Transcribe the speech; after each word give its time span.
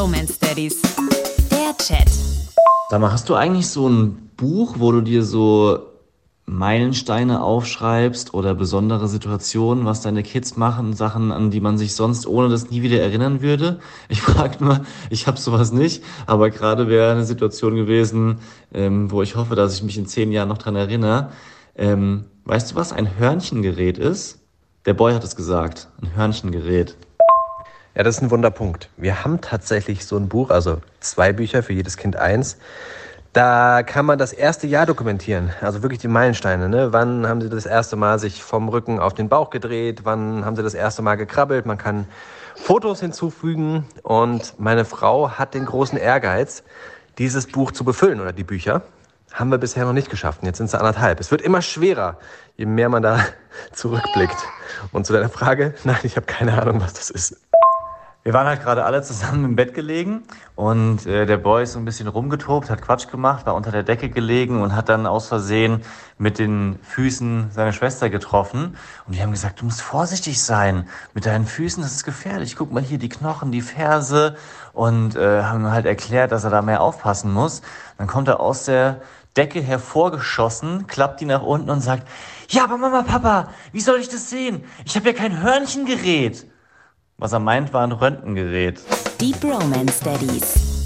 Bromance 0.00 0.38
Daddies. 0.40 0.80
Der 1.50 1.76
Chat. 1.76 2.08
Sag 2.88 3.02
mal, 3.02 3.12
hast 3.12 3.28
du 3.28 3.34
eigentlich 3.34 3.68
so 3.68 3.86
ein 3.86 4.30
Buch, 4.34 4.76
wo 4.78 4.92
du 4.92 5.02
dir 5.02 5.22
so 5.22 5.78
Meilensteine 6.46 7.42
aufschreibst 7.42 8.32
oder 8.32 8.54
besondere 8.54 9.08
Situationen, 9.08 9.84
was 9.84 10.00
deine 10.00 10.22
Kids 10.22 10.56
machen, 10.56 10.94
Sachen, 10.94 11.32
an 11.32 11.50
die 11.50 11.60
man 11.60 11.76
sich 11.76 11.94
sonst 11.94 12.26
ohne 12.26 12.48
das 12.48 12.70
nie 12.70 12.80
wieder 12.80 12.98
erinnern 12.98 13.42
würde? 13.42 13.78
Ich 14.08 14.22
frage 14.22 14.64
nur, 14.64 14.80
ich 15.10 15.26
habe 15.26 15.38
sowas 15.38 15.70
nicht, 15.70 16.02
aber 16.24 16.48
gerade 16.48 16.88
wäre 16.88 17.12
eine 17.12 17.26
Situation 17.26 17.74
gewesen, 17.74 18.38
ähm, 18.72 19.10
wo 19.10 19.20
ich 19.20 19.36
hoffe, 19.36 19.54
dass 19.54 19.74
ich 19.74 19.82
mich 19.82 19.98
in 19.98 20.06
zehn 20.06 20.32
Jahren 20.32 20.48
noch 20.48 20.56
dran 20.56 20.76
erinnere. 20.76 21.28
Ähm, 21.76 22.24
weißt 22.46 22.70
du, 22.70 22.74
was 22.74 22.94
ein 22.94 23.18
Hörnchengerät 23.18 23.98
ist? 23.98 24.38
Der 24.86 24.94
Boy 24.94 25.12
hat 25.12 25.24
es 25.24 25.36
gesagt, 25.36 25.88
ein 26.00 26.16
Hörnchengerät. 26.16 26.96
Ja, 27.94 28.04
das 28.04 28.16
ist 28.16 28.22
ein 28.22 28.30
Wunderpunkt. 28.30 28.88
Wir 28.96 29.24
haben 29.24 29.40
tatsächlich 29.40 30.06
so 30.06 30.16
ein 30.16 30.28
Buch, 30.28 30.50
also 30.50 30.78
zwei 31.00 31.32
Bücher 31.32 31.62
für 31.62 31.72
jedes 31.72 31.96
Kind 31.96 32.16
eins. 32.16 32.56
Da 33.32 33.82
kann 33.82 34.06
man 34.06 34.18
das 34.18 34.32
erste 34.32 34.66
Jahr 34.66 34.86
dokumentieren, 34.86 35.52
also 35.60 35.82
wirklich 35.82 36.00
die 36.00 36.08
Meilensteine. 36.08 36.68
Ne? 36.68 36.92
Wann 36.92 37.28
haben 37.28 37.40
sie 37.40 37.48
das 37.48 37.66
erste 37.66 37.96
Mal 37.96 38.18
sich 38.18 38.42
vom 38.42 38.68
Rücken 38.68 38.98
auf 38.98 39.14
den 39.14 39.28
Bauch 39.28 39.50
gedreht? 39.50 40.00
Wann 40.04 40.44
haben 40.44 40.56
sie 40.56 40.62
das 40.62 40.74
erste 40.74 41.02
Mal 41.02 41.16
gekrabbelt? 41.16 41.66
Man 41.66 41.78
kann 41.78 42.06
Fotos 42.56 43.00
hinzufügen 43.00 43.86
und 44.02 44.54
meine 44.58 44.84
Frau 44.84 45.30
hat 45.30 45.54
den 45.54 45.64
großen 45.64 45.98
Ehrgeiz, 45.98 46.62
dieses 47.18 47.46
Buch 47.46 47.72
zu 47.72 47.84
befüllen 47.84 48.20
oder 48.20 48.32
die 48.32 48.44
Bücher. 48.44 48.82
Haben 49.32 49.50
wir 49.50 49.58
bisher 49.58 49.84
noch 49.84 49.92
nicht 49.92 50.10
geschafft. 50.10 50.40
Jetzt 50.42 50.58
sind 50.58 50.66
es 50.66 50.74
anderthalb. 50.74 51.20
Es 51.20 51.30
wird 51.30 51.40
immer 51.40 51.62
schwerer, 51.62 52.18
je 52.56 52.66
mehr 52.66 52.88
man 52.88 53.02
da 53.02 53.24
zurückblickt. 53.72 54.36
Und 54.92 55.06
zu 55.06 55.12
deiner 55.12 55.28
Frage, 55.28 55.74
nein, 55.84 55.98
ich 56.02 56.16
habe 56.16 56.26
keine 56.26 56.60
Ahnung, 56.60 56.80
was 56.80 56.94
das 56.94 57.10
ist. 57.10 57.36
Wir 58.22 58.34
waren 58.34 58.46
halt 58.46 58.62
gerade 58.62 58.84
alle 58.84 59.00
zusammen 59.02 59.46
im 59.46 59.56
Bett 59.56 59.72
gelegen 59.72 60.24
und 60.54 61.06
äh, 61.06 61.24
der 61.24 61.38
Boy 61.38 61.62
ist 61.62 61.72
so 61.72 61.78
ein 61.78 61.86
bisschen 61.86 62.06
rumgetobt, 62.06 62.68
hat 62.68 62.82
Quatsch 62.82 63.08
gemacht, 63.08 63.46
war 63.46 63.54
unter 63.54 63.70
der 63.70 63.82
Decke 63.82 64.10
gelegen 64.10 64.60
und 64.60 64.76
hat 64.76 64.90
dann 64.90 65.06
aus 65.06 65.28
Versehen 65.28 65.80
mit 66.18 66.38
den 66.38 66.78
Füßen 66.82 67.50
seine 67.50 67.72
Schwester 67.72 68.10
getroffen. 68.10 68.76
Und 69.06 69.16
wir 69.16 69.22
haben 69.22 69.30
gesagt, 69.30 69.62
du 69.62 69.64
musst 69.64 69.80
vorsichtig 69.80 70.42
sein 70.42 70.86
mit 71.14 71.24
deinen 71.24 71.46
Füßen, 71.46 71.82
das 71.82 71.92
ist 71.92 72.04
gefährlich. 72.04 72.56
Guck 72.56 72.72
mal 72.72 72.82
hier 72.82 72.98
die 72.98 73.08
Knochen, 73.08 73.52
die 73.52 73.62
Ferse 73.62 74.36
und 74.74 75.16
äh, 75.16 75.42
haben 75.44 75.70
halt 75.70 75.86
erklärt, 75.86 76.30
dass 76.30 76.44
er 76.44 76.50
da 76.50 76.60
mehr 76.60 76.82
aufpassen 76.82 77.32
muss. 77.32 77.62
Dann 77.96 78.06
kommt 78.06 78.28
er 78.28 78.38
aus 78.40 78.66
der 78.66 79.00
Decke 79.38 79.62
hervorgeschossen, 79.62 80.86
klappt 80.88 81.22
die 81.22 81.24
nach 81.24 81.42
unten 81.42 81.70
und 81.70 81.80
sagt, 81.80 82.06
ja, 82.50 82.64
aber 82.64 82.76
Mama, 82.76 83.00
Papa, 83.00 83.48
wie 83.72 83.80
soll 83.80 83.98
ich 83.98 84.10
das 84.10 84.28
sehen? 84.28 84.62
Ich 84.84 84.94
habe 84.94 85.06
ja 85.06 85.14
kein 85.14 85.40
Hörnchengerät. 85.40 86.46
Was 87.20 87.32
er 87.34 87.38
meint, 87.38 87.74
war 87.74 87.82
ein 87.82 87.92
Röntgengerät. 87.92 88.80
Die 89.20 89.32
Bromance 89.32 90.02
Daddies. 90.02 90.79